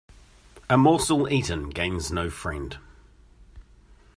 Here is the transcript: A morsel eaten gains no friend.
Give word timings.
A 0.67 0.77
morsel 0.79 1.29
eaten 1.29 1.69
gains 1.69 2.11
no 2.11 2.31
friend. 2.31 2.79